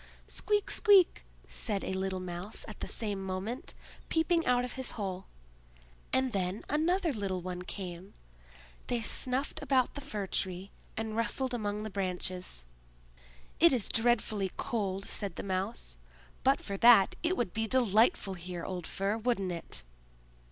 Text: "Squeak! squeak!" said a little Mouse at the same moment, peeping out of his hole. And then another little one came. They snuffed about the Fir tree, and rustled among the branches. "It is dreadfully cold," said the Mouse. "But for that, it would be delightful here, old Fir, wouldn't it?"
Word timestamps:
"Squeak! 0.25 0.71
squeak!" 0.71 1.25
said 1.47 1.83
a 1.83 1.93
little 1.93 2.19
Mouse 2.19 2.65
at 2.67 2.79
the 2.79 2.87
same 2.87 3.23
moment, 3.23 3.75
peeping 4.09 4.43
out 4.47 4.65
of 4.65 4.71
his 4.71 4.93
hole. 4.97 5.27
And 6.11 6.31
then 6.31 6.63
another 6.69 7.13
little 7.13 7.43
one 7.43 7.61
came. 7.61 8.15
They 8.87 9.03
snuffed 9.03 9.61
about 9.61 9.93
the 9.93 10.01
Fir 10.01 10.25
tree, 10.25 10.71
and 10.97 11.15
rustled 11.15 11.53
among 11.53 11.83
the 11.83 11.91
branches. 11.91 12.65
"It 13.59 13.73
is 13.73 13.87
dreadfully 13.89 14.49
cold," 14.57 15.07
said 15.07 15.35
the 15.35 15.43
Mouse. 15.43 15.97
"But 16.43 16.61
for 16.61 16.77
that, 16.77 17.13
it 17.21 17.37
would 17.37 17.53
be 17.53 17.67
delightful 17.67 18.33
here, 18.33 18.65
old 18.65 18.87
Fir, 18.87 19.19
wouldn't 19.19 19.51
it?" 19.51 19.83